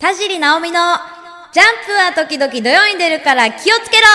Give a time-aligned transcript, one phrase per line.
[0.00, 0.96] 田尻直美の
[1.52, 4.06] ジャンプは時々土曜に出るから気をつけろ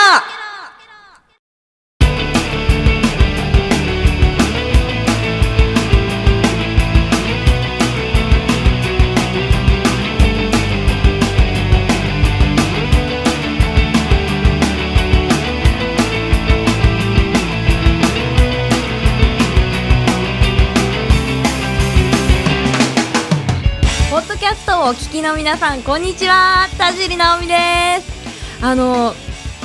[24.86, 26.68] お聞きの皆さんこんにちは。
[26.78, 27.54] 田尻直美で
[28.02, 28.64] す。
[28.64, 29.14] あの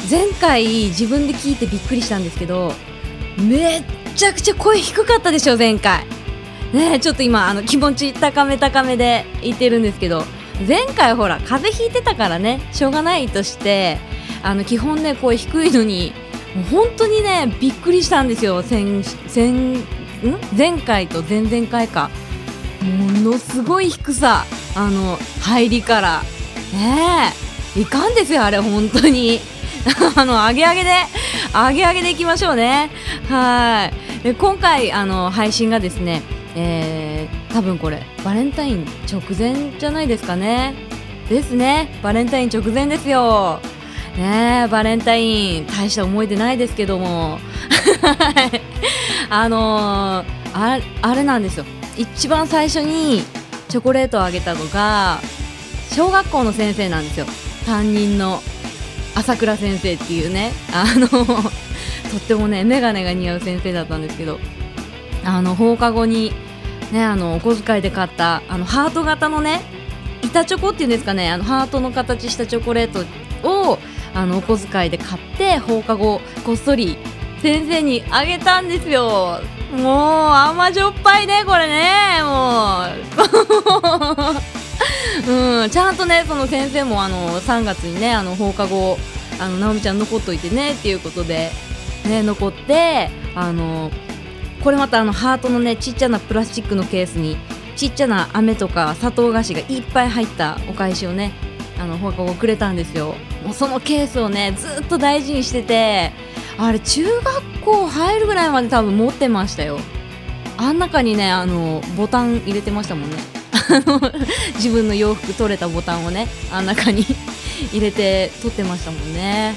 [0.09, 2.73] 前回自分で聞いてびっくりしたんですけど
[3.37, 3.83] めっ
[4.15, 6.07] ちゃくちゃ声低かったでしょ前回。
[6.73, 10.23] ねちょっと今あの気持ち高め高めで言ってるんですけど
[10.67, 13.99] 前回ほら風邪ひいてたからねしょうがないとして
[14.41, 16.13] あの基本ね声低いのに
[16.55, 18.63] もう本当にねびっくりしたんですよ。
[18.63, 19.85] 先先ん？
[20.57, 22.09] 前回と前々回か。
[22.81, 24.45] ものすごい低さ
[24.75, 26.21] あの入りから。
[26.73, 27.33] ね
[27.75, 27.81] え。
[27.81, 29.39] いかんですよあれ本当に。
[30.15, 30.89] あの上げ上げで
[31.53, 32.89] 上げ上げでいきましょうね。
[33.29, 34.23] はい。
[34.23, 36.21] で今回あの配信がですね
[36.55, 40.73] えー、多分これバレンタイン直前じゃないですかね。
[41.29, 41.97] ですね。
[42.03, 43.59] バレンタイン直前ですよ。
[44.17, 47.39] ねえバレンタイン大した思い出ないですけども。
[49.29, 51.65] あのーああれなんですよ。
[51.97, 53.23] 一番最初に
[53.69, 55.19] チョコレートをあげたのが
[55.91, 57.25] 小学校の先生なんですよ。
[57.65, 58.41] 担任の
[59.15, 60.51] 朝倉先生っていうね。
[60.73, 61.07] あの
[62.11, 64.39] とってもね眼鏡が似合う先生だったんですけど
[65.23, 66.33] あの放課後に
[66.91, 69.61] ねあのお小遣いで買ったあのハート型のね
[70.21, 71.29] 板チョコっていうんですかね。
[71.29, 73.05] あのハートの形したチョコレート
[73.47, 73.79] を
[74.13, 76.97] あのお小遣いで買って放課後こっそり
[77.41, 79.41] 先生にあげたんですよ。
[79.71, 82.19] もう甘じょっぱいねこれね。
[82.21, 84.51] もう。
[85.27, 88.97] うんちゃんとねその先生もあの3月にねあの放課後
[89.39, 91.51] あの直美ちゃん残っといてねっていうことで
[92.05, 93.91] ね残ってあの
[94.63, 97.37] これまたあのハートのねちっちゃなプラスチックのケースに
[97.75, 101.31] ちっちゃな飴とか砂糖菓子がいっぱい入ったお返しをね
[101.79, 103.15] あの放課後くれたんですよ。
[103.43, 106.11] もうそのケースをねずっと大事にしてて
[106.57, 109.79] あれ中学校入るぐらいまで多分持ってましたよ。
[110.57, 113.17] あん中にねあのボタン入れてましたもんね。
[114.55, 117.05] 自分の洋服取れたボタンをねあん中に
[117.71, 119.55] 入れて取ってましたもんね。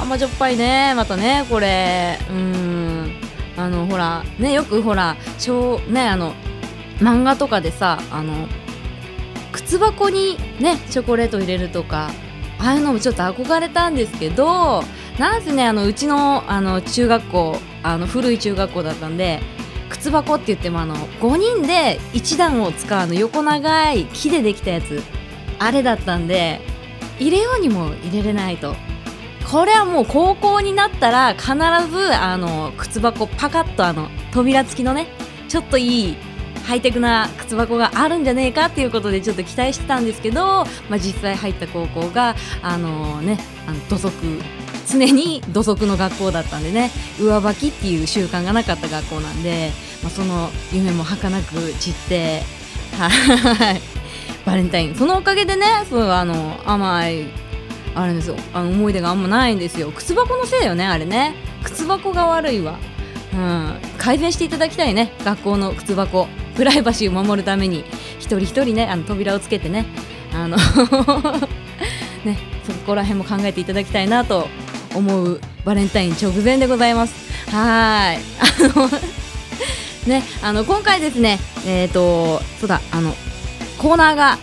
[0.00, 2.18] 甘じょっぱいねまたねこれ。
[2.30, 2.72] うん。
[3.56, 6.32] あのほらねよくほら小ねあの
[6.98, 8.48] 漫画とかでさあの
[9.52, 12.10] 靴箱にねチョコレート入れるとか
[12.58, 14.82] ああいうのもちょっと憧れたんですけど
[15.18, 19.40] なんせねあのうちのあの中学校あの古い中学校だったんで
[19.90, 25.02] 靴箱って言ってもあの5人で1段を使うあの横長い木でできたやつ
[25.58, 26.60] あれだったんで
[27.18, 28.74] 入れようにも入れれないと。
[29.50, 31.52] これはもう高校になったら必
[31.90, 35.08] ずあの靴箱パカッとあの扉付きのね
[35.48, 36.16] ちょっといい
[36.64, 43.36] ハイテクな靴箱があるんじゃねえかっていうことでちょっと期待してたんですけど、まあ、実際入った高校があのね
[43.66, 44.14] あの土足
[44.86, 49.70] 常に土足の学校だったんでね上履きっていう習慣がなかった学校なんで、
[50.02, 52.42] まあ、その夢も儚く散って
[52.98, 53.08] は
[53.72, 53.80] い。
[54.44, 54.94] バレンタイン。
[54.94, 57.26] そのおかげでねそうあの甘い
[57.94, 58.36] あれですよ。
[58.52, 59.90] あの思い出があんまないんですよ。
[59.92, 61.34] 靴箱のせいよねあれね。
[61.62, 62.78] 靴箱が悪いわ。
[63.34, 65.12] うん、改善していただきたいね。
[65.24, 66.28] 学校の靴箱。
[66.54, 67.84] プライバシーを守るために。
[68.18, 69.86] 一人一人ねあの扉をつけてね。
[70.34, 70.56] あの
[72.24, 74.48] ねそこら辺も考えていただきたいなと
[74.94, 77.14] 思うバレンタイン直前でございます。
[77.50, 78.18] はい。
[78.18, 78.90] あの
[80.06, 83.14] ねあの今回ですねえっ、とそうだあの
[83.78, 84.38] コーナーが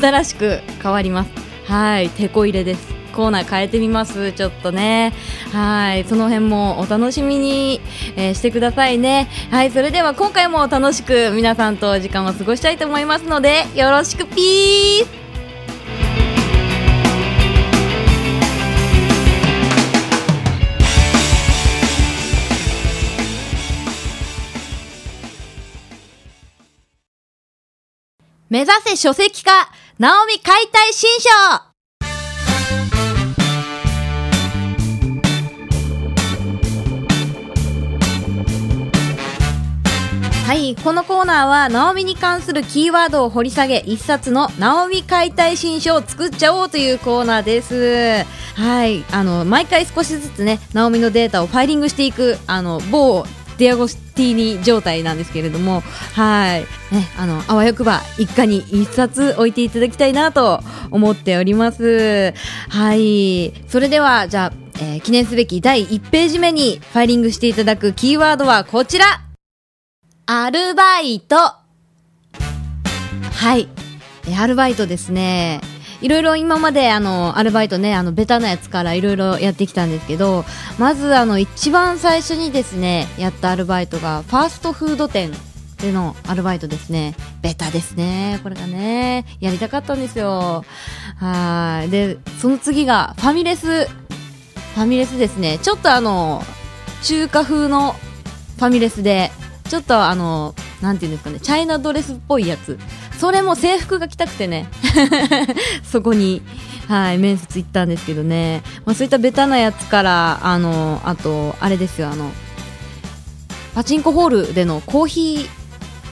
[0.00, 1.30] 新しく変わります。
[1.66, 2.92] はいテこ入れです。
[3.12, 4.32] コーナー変えてみます？
[4.32, 5.12] ちょっとね。
[5.52, 7.80] はいその辺もお楽しみに、
[8.16, 9.28] えーしてくださいね。
[9.50, 15.21] はいそれでは今回も楽しく皆さんと時間を過ごしたいと思いますのでよろしくピース
[28.52, 29.50] 目指せ書籍化
[29.98, 31.30] ナオミ解体新書
[40.46, 48.26] はい、このコーナーは、ナオミに関するキーワードを掘り下げ、一冊のナオミ解体新書を作っちゃおうというコーナーです。
[48.60, 53.24] はい、あの、毎回少しずつね、ナオミのデータをファイリングしていく、あの、某
[53.62, 55.82] ディアゴスティーニ状態なんですけれども
[56.14, 56.62] はい。
[56.92, 57.06] ね。
[57.16, 60.60] あのあわよくば一家に一冊置いていただきたいなと
[60.90, 62.34] 思っております。
[62.68, 63.54] はい。
[63.68, 69.04] それではじゃあえー、記念すべき第1ページ目にファイリングしていただくキーワードはこちら。
[70.26, 71.36] アルバイト。
[71.36, 71.62] は
[73.56, 73.68] い、
[74.28, 75.60] えアルバイトですね
[76.02, 80.44] いろいろ今まであのアルバイトねあのベタなやつからいろいろやってきたんですけど
[80.78, 85.32] まずあの一番最初にですねやったアルバイトがファーストフード店
[85.80, 87.16] でのアルバイトですね。
[87.42, 89.24] ベタですねこれがね。
[89.40, 90.64] やりたかったんですよ。
[91.18, 91.90] はい。
[91.90, 93.86] でその次がファミレス。
[93.86, 95.58] ファミレスですね。
[95.58, 96.42] ちょっとあの
[97.02, 99.32] 中華風のファミレスで
[99.68, 102.78] ちょっとあのなんていうんですかねチャイナドレスっぽいやつ。
[103.22, 104.66] それも制服が着たくてね。
[105.88, 106.42] そこに
[106.88, 112.32] はい面接行ったんですけどね、まあ、そういったベタなやつからあのあとあれですよあの
[113.76, 115.48] パチンコホールでのコーヒ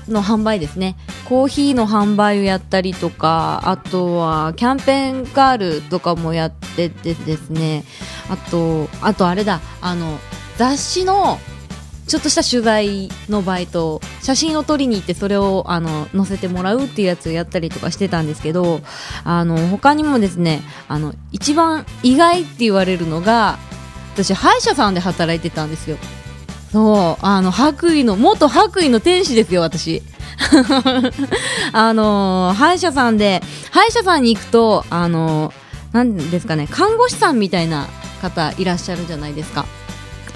[0.06, 0.94] ーの販売ですね。
[1.24, 7.82] コーヒーの販売をやったりとかあとはキャンペーンガールとかもやっててですね。
[8.28, 10.16] あとあとあれだあの
[10.56, 11.40] 雑誌の
[12.10, 18.80] ちょっとした取材のバイト写真を撮りに行ってそれをあの載せてもらうっていうやつをやったりとかしてたんですけど
[19.22, 23.58] あの他にもですねあの一番意外って言われるのが
[24.14, 25.98] 私歯医者さんで働いてたんですよ。
[26.72, 30.02] そうあの白衣の元白衣の天使ですよ私。
[31.72, 33.40] あの歯医者さんで
[33.70, 35.52] 歯医者さんに行くとあの
[35.92, 37.86] なんですかね看護師さんみたいな
[38.20, 39.64] 方いらっしゃるじゃないですか。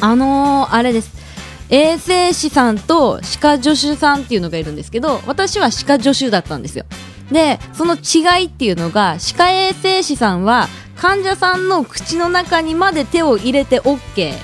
[0.00, 1.23] あのー、あれです。
[1.70, 6.84] 衛生士さんと歯科助手さんっていうのがいるんですけど私は歯科助手だったんですよ。
[7.32, 14.34] でその違いっていうのが歯科衛生士さんは患者さんの口の中にまで手を入れて OK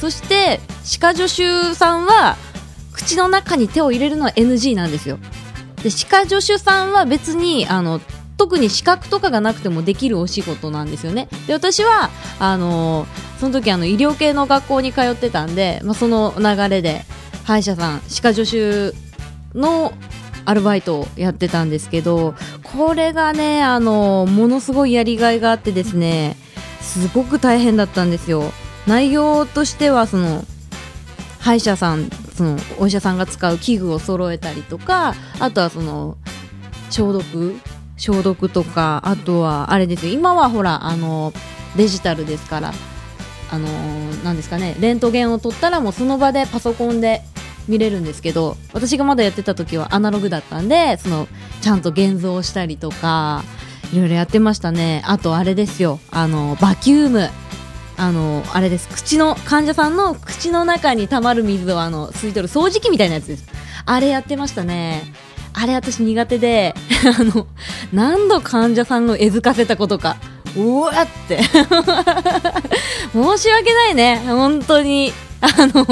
[0.00, 2.36] そして歯科助手さんは
[2.92, 5.18] 口の中に手を入れるのは NG なんですよ。
[5.82, 8.00] で歯科助手さんは別にあの
[8.36, 11.28] 特に資格とかがなくてもできるお仕事なんですよね。
[11.46, 13.06] で私はあの
[13.38, 17.04] その時あの医療系の学校に通ってたんで、まあ、その流れで
[17.44, 18.94] 歯医者さん歯科助手
[19.56, 19.92] の
[20.46, 26.36] アルバイトをやってたんですけどこれがねあのものすごいやりがいがあってですね
[26.80, 28.52] すごく大変だったんですよ。
[28.86, 30.44] 内容としてはその
[31.40, 36.18] 歯医者さんそのお医者さんが使う器具を揃えたりとかあとはその
[36.90, 37.56] 消毒
[37.96, 40.12] 消毒とかあとはあれですよ。
[40.12, 41.32] 今はほらあの
[41.76, 42.72] デジタルですから
[43.50, 43.68] あの
[44.24, 47.22] なんですかねレントゲンを取ったらもうその場でパソコンで
[47.68, 51.28] 見れるんですけど私がまだやってた時はアナログだったんでその
[51.60, 53.42] ちゃんと現像したりとか
[53.92, 55.02] いろいろやってましたね。
[55.06, 57.30] あとあれですよあのバキューム。
[57.96, 58.88] あのあれです。
[58.88, 63.46] 口の患者さんの口の中にたまる水をあの吸い取る掃除機みたいなやつです。
[63.86, 65.02] あれやってましたね。
[65.54, 66.74] あれ私苦手で
[67.18, 67.46] あの
[67.92, 70.16] 何度患者さんをえずかせたことか。
[70.56, 71.42] うわって。
[73.12, 74.22] 申し訳ないね。
[74.26, 75.12] 本当に。
[75.40, 75.84] あの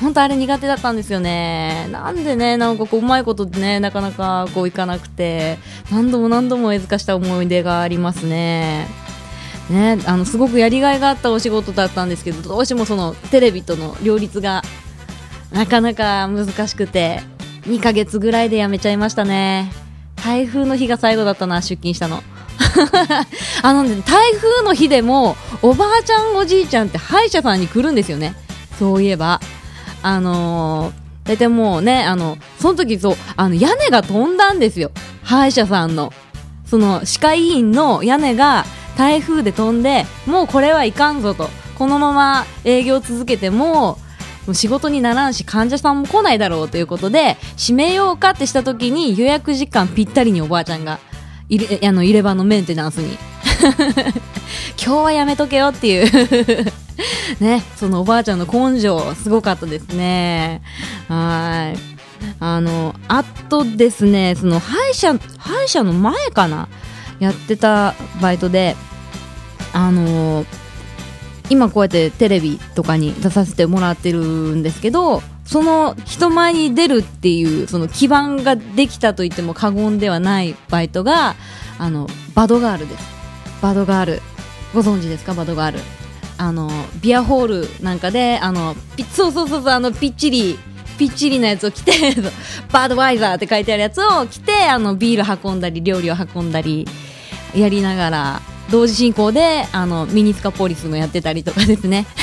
[0.00, 1.88] 本当あれ苦手だったんですよね。
[1.90, 5.58] なんでねなんかこううまいことでねなかなかこういかなくて
[5.90, 8.88] 何度も何度もえずかした思い出がありますね。
[9.70, 14.62] ねあのすごくやりがいがあったお仕事だったんですけどどうしてもそのテレビとの両立が
[15.50, 17.35] なかなか難しくて。
[17.66, 19.70] 2ヶ月ぐらいで辞めちゃいましたね。
[20.16, 22.22] 台風の日が最後だったな出勤したの。
[23.62, 28.34] あのね台風の日でもおばあちゃんおじいちゃんって歯医者さんに来るんですよね。
[28.78, 29.40] そういえば。
[30.02, 34.90] あのー、大体もうねあのその時そうあの屋根が飛んだんですよ。
[35.22, 36.12] 歯医者さんの。
[36.64, 38.64] その歯科医院の屋根が
[38.96, 41.50] 台風で飛んでもうこれはいかんぞと。
[41.76, 43.98] このまま営業続けても
[44.46, 50.98] もう仕事にならんし患者さんも来ないだろうということで閉めようかってした時に予約時間ぴったりにおばあちゃんが
[51.48, 53.16] 入れあの入れ歯のメンテナンスに。
[54.82, 56.72] 今日はやめとけよっていう。
[57.40, 60.62] ねそのおばあちゃんの根性すごかったですね。
[61.08, 61.96] はい。
[62.40, 66.68] あのあとですねその歯医者歯医者の前かな
[67.18, 68.76] やってたバイトで
[69.72, 70.65] あのー
[71.50, 81.36] 今こうやってテレビとかに出させてもらってるんですけどその人前に出るっていうその基盤ができたと言っても過言ではないバイトが
[81.78, 83.04] あのバドガールです。
[83.62, 84.22] バドガール。
[84.74, 85.34] ご存知ですか？
[85.34, 85.78] バドガール。
[86.38, 86.68] あの
[87.00, 87.46] ビアホー
[87.78, 90.58] ルなんかであのピそうそうそうそうあのぴっちり
[90.98, 91.92] ぴっちりなやつを着て
[92.72, 96.86] バードワイザーって書いてあるやつを着てあのビール運んだり料理を運んだり
[97.54, 102.06] やりながら同時進行であのミニスカポリスもやってたりとかですね。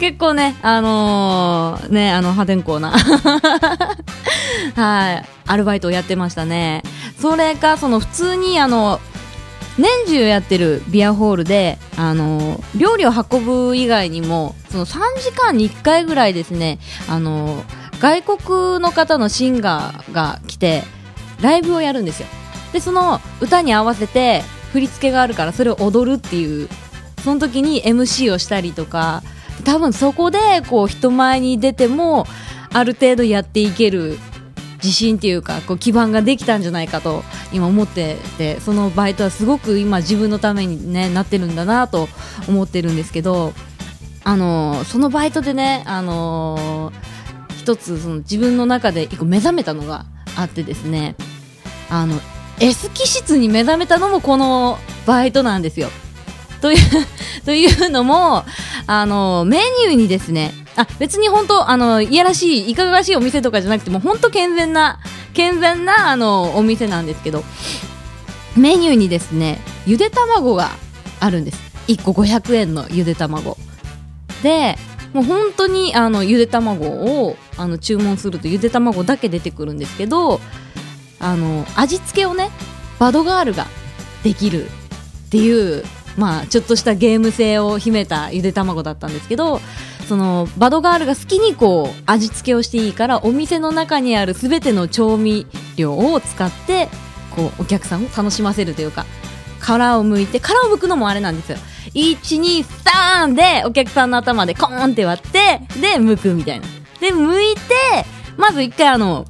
[0.00, 2.92] 結構ねあのー、ねあの破天荒な。
[4.74, 5.24] はい。
[5.48, 6.82] アルバイトをやってましたね。
[7.20, 9.00] それかその普通にあの
[9.78, 16.78] 年中やってるビアホールであの料理を運ぶ以外にもその3時間に1回ぐらいですね
[17.08, 17.62] あの
[18.00, 20.82] 外国の方のシンガーが来て
[21.40, 22.26] ライブをやるんですよ。
[22.76, 24.42] でその歌に合わせて
[24.72, 26.68] 振り付けがあるからそれを踊るっていう
[27.24, 29.22] その時に MC をしたりとか
[29.64, 32.26] 多分そこでこう人前に出ても
[32.74, 34.18] ある程度やっていける
[34.74, 42.10] 自信っていうかこう基盤ができたんじゃないかと今思っててそのバイトはすごく今自分のために、ね、なってるんだなと
[42.46, 43.54] 思ってるんですけど
[44.22, 46.92] あのそのバイトでねあの
[47.56, 50.04] 一つその自分の中で一個目覚めたのが
[50.36, 51.16] あってですね
[51.88, 52.20] あの
[52.60, 55.90] S 気質に目覚めたのもこのバイトなんですよ。
[56.60, 56.78] という
[57.44, 58.44] というのも
[58.86, 64.98] あのメニューにですねあ別に本当あのいやらしいいかがわしいお店とかじゃなくても本当健全な
[65.34, 67.44] 健全なあのお店なんですけど
[68.56, 70.70] メニューにですねゆで卵が
[71.20, 71.58] あるんです
[71.88, 73.58] 1個500円のゆで卵
[74.42, 74.78] で
[75.12, 80.40] もう本当にあのゆで卵をあの注文するとゆで卵だけ出てくるんですけど
[81.26, 82.50] あの味付けをね
[83.00, 83.66] バドガールが
[84.22, 84.68] できるっ
[85.30, 85.82] ていう
[86.16, 89.60] まあちょっとしたゲーム性を秘めたゆで卵だったんですけど
[90.08, 96.88] そのバドガールが好きにこう味付けをしていいからお店の中にある全ての調味料を使って
[97.34, 99.04] こうお客さんを楽しませるというか
[99.58, 101.58] 殻を剥いて殻を剥くのもあれなんですよ。
[101.94, 106.66] 123でお客さんの頭でコーンって割ってで剥くみたいな。
[107.00, 107.60] で剥いて
[108.36, 109.26] まず一回あの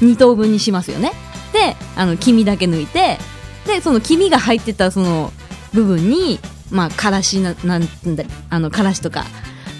[0.00, 1.12] 2等分にしますよね。
[1.56, 3.18] であの黄身だけ抜いて
[3.66, 5.32] でその黄身が入ってたその
[5.72, 6.38] 部分に
[6.70, 7.82] まあからしななん
[8.16, 9.24] だあのからしとか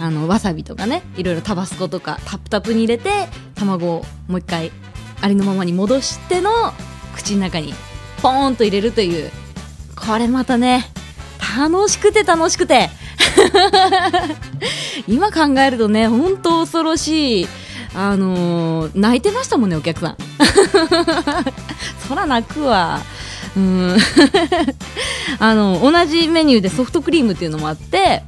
[0.00, 3.11] あのわさびとかねいろいろタバスコとかタプタプに入れて
[3.54, 4.73] 卵をもう一回
[5.21, 6.50] ありのままに戻しての
[7.14, 7.73] 口の中に
[8.23, 9.30] ポーンと入れるという。
[9.97, 10.85] これまたね
[11.59, 12.90] 楽しくて楽しくて。
[15.09, 17.49] 今考えるとね本当恐ろしい。
[17.96, 20.16] あのー、泣いてましたもんねお客さん。
[22.06, 23.00] そら泣くわ。
[23.56, 23.96] うん。
[25.40, 28.22] あの同じメニューでソフトクリームっていうのもあって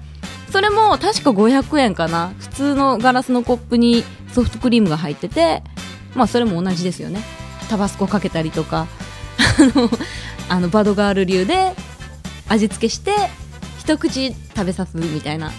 [0.50, 2.32] それも確か500円かな。
[2.38, 5.62] 普通のガラスのコップにソフトクリームが入ってて
[6.14, 7.22] まあそれも同じですよね。
[7.68, 8.86] タバスコかけたりとか。
[9.60, 9.90] あの
[10.48, 11.74] あのバドガール流で
[12.48, 13.12] 味付けして
[13.78, 15.52] 一口食べさすみたいな。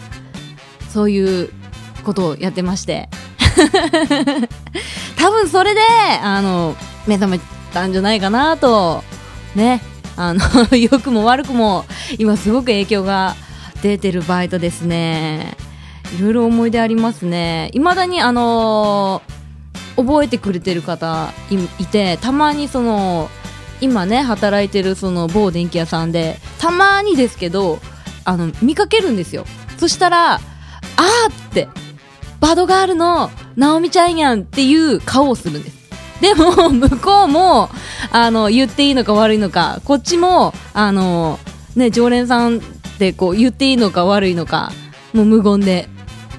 [0.92, 1.50] そういう
[2.04, 3.08] ことをやってまして。
[5.18, 5.82] 多分それで
[6.22, 6.76] あの
[7.08, 7.40] 目覚め
[7.74, 9.04] たんじゃないかなと
[9.56, 9.82] ね。
[10.20, 10.42] あの
[10.76, 11.86] 良くも悪くも
[12.18, 13.38] 今すごく影響が
[13.82, 15.56] 出てるバイトですね。
[16.18, 17.70] いろいろ思い出ありますね。
[17.74, 19.22] いまだにあの
[19.96, 21.30] 覚えてくれてる方
[21.80, 23.30] いてたまにその
[23.80, 27.80] 今ね働いてるその某電気屋さんでたまにですけど
[28.26, 29.46] あの見かけるんですよ。
[29.78, 31.70] そしたらあーって
[32.40, 35.80] バドガールのナオミちゃんやんっていう顔をするんです。
[36.22, 37.70] でも 向こうも
[38.12, 41.40] あの言っていいのか悪いのかこっちもあの、
[41.76, 42.60] ね、常連さんっ
[42.98, 44.72] てこう言っていいのか悪いのか
[45.14, 45.88] もう無言で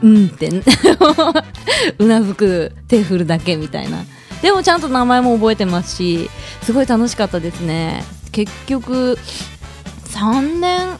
[0.02, 0.50] うんって
[1.98, 4.04] うなずく手振るだけみたいな。
[4.42, 6.30] でもちゃんと名前も覚えてますし
[6.62, 8.04] すごい楽しかったですね。
[8.32, 9.18] 結局
[10.08, 10.98] 3年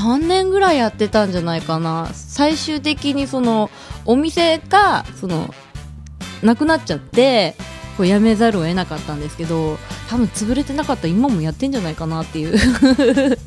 [0.00, 2.08] 3年ぐらいやってたんじゃないかな。
[2.14, 3.70] 最終的にその
[4.06, 5.54] お店がその
[6.42, 7.54] なくなっちゃって
[7.98, 9.76] こう辞めざるを得なかったんですけど
[10.08, 11.02] 多分潰れてなかった。
[11.02, 12.58] ら今もやってんじゃないかなっていう。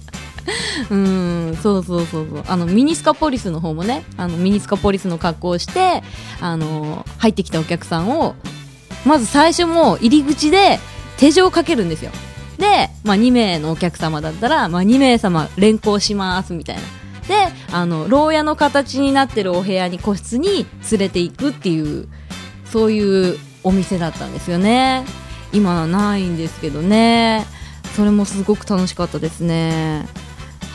[0.89, 2.43] うんそうそうそうそう。
[2.47, 6.03] あのミニスカポリスの方もねあのミニスカポリスの格好をして
[6.39, 8.35] あの入ってきたお客さんを
[9.05, 10.79] まず最初も入り口で
[11.17, 12.11] 手錠をかけるんですよ。
[12.57, 16.81] で、まあ、2名のお客様だったら、まあ、2名様連行しますみたいな。
[17.27, 22.09] であの牢屋の形になってるお部屋に個室に連れていくっていう
[22.65, 25.05] そういうお店だったんですよね。
[25.53, 27.45] 今はないんですけどね。
[27.95, 30.05] それもすごく楽しかったですね。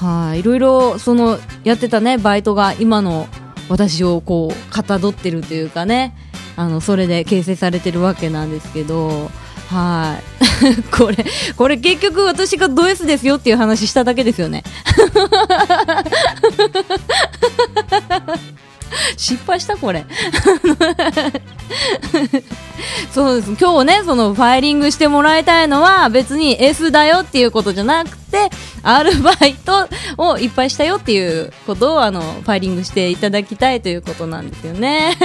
[0.01, 0.41] はい。
[0.41, 3.27] いろいろそのやってたねバイトが今の
[3.69, 6.17] 私をこうかたどってるというかね。
[6.57, 9.31] あのそれで形成されてるわけなんですけど。
[9.69, 10.48] はい。
[10.97, 11.25] これ
[11.57, 14.65] これ結局私がド S ですよっていう話しただけですよね。
[19.17, 20.07] 失敗したこれ。
[23.13, 23.51] そうです。
[23.61, 28.49] 今日ねそのファイリングしてもらいたいのは別に S だよっていうことじゃなくて
[28.83, 35.17] アルバイトをいっぱいしたよっていうことをあのファイリングしていただきたいということなんですよね。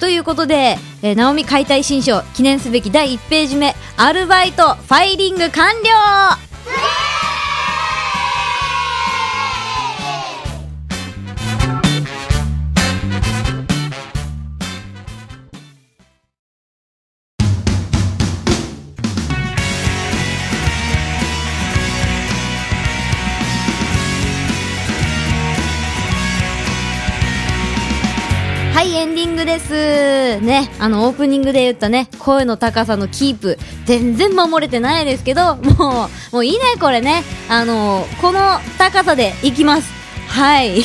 [0.00, 6.99] ということで、えー、ナオミ解体新書記念すべき第1ページ目アルバイトファイリング完了!
[29.40, 30.40] グです。
[30.40, 37.22] ねあのオープニングで言ったね声の高さのキープ全然守れてないですけどもうもういいねこれね。
[37.48, 38.40] あのこの
[38.78, 39.90] 高さでいきます。
[40.28, 40.82] はい。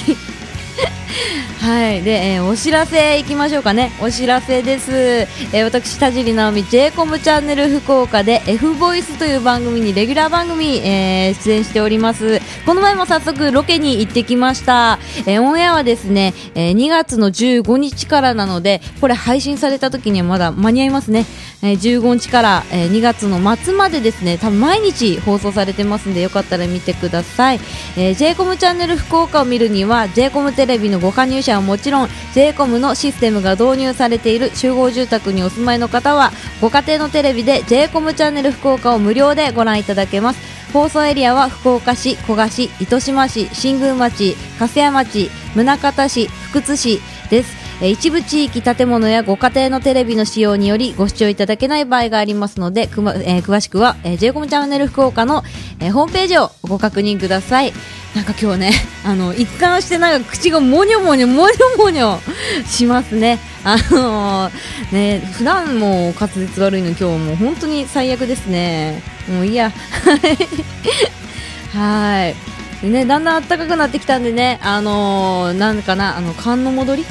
[1.62, 3.92] はい、で、えー、お知らせいきましょうかね。
[4.00, 4.92] お知らせです。
[4.92, 12.40] えー、私、田尻直美、j コムチャンネル福岡で F ボイスという番組にレギュラー番組、えー、出演しております。
[12.66, 15.00] この前も早速ロケに行ってきました。
[15.26, 21.26] えー、オンエアはですね、えー、2月の15日からなので、これ配信された時にはまだ間に合いますね。
[21.66, 27.60] えー、15日から、えー、2月の末までですね、多分毎日放送されてますんで、よかったら見てください。
[27.98, 36.32] えー、j コムチャンネル福岡を見るには、j コムテレビのご加入者はもちろん j コムのシステムが導入されている集合住宅にお住まいの方は
[36.62, 55.44] ご家庭のテレビで j コムチャンネル福岡を無料でご覧いただけます放送エリアは福岡市、古賀市、糸島市、新宮町、粕屋町、宗像市、福津市です一部地域建物やご家庭のテレビの使用によりご視聴いただけない場合がありますので、まえー、詳しくは、えー、j コムチャンネル福岡の、
[55.80, 57.74] えー、ホームページをご確認ください。
[58.16, 58.72] なんか今日ね、
[59.04, 62.20] あの、一貫してなんか口がもにょもにょもにょもにょ
[62.66, 63.40] しますね。
[63.66, 69.02] あのー、ね、普段も滑舌悪いの今日もう本当に最悪ですね。
[69.28, 69.74] もういいや。
[71.76, 72.36] はい。
[72.82, 77.06] でね、だんだん暖かくなってきたんでね、あのー、なんかな、あの、寒の戻り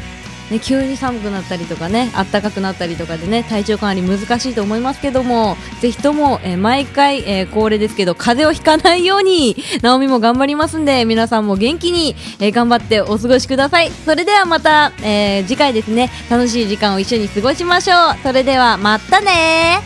[0.50, 13.90] ね、急に寒くなったりとかね暖かくなったりとかでね体調管理難しいと思いますけどもぜひとも、えー、毎回、えー、恒例ですけど風邪をひかないようにナオミも頑張りますんで皆さんも元気に、えー、頑張ってお過ごしください。
[13.90, 16.10] それではまた、えー、次回ですね。
[16.30, 18.18] 楽しい時間を一緒に過ごしましょう。
[18.22, 19.80] それではまたね。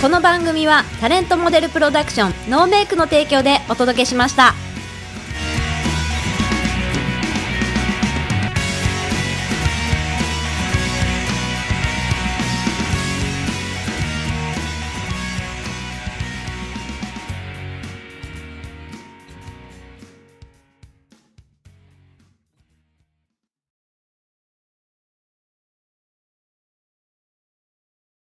[0.00, 4.67] この番組はタレントモデルプロダクションノーメイクの提供でお届けしました。